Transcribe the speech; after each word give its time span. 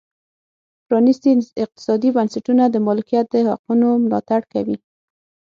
پرانیستي 0.87 1.31
اقتصادي 1.63 2.09
بنسټونه 2.15 2.63
د 2.69 2.75
مالکیت 2.87 3.25
د 3.31 3.35
حقونو 3.49 3.89
ملاتړ 4.03 4.41
کوي. 4.53 4.77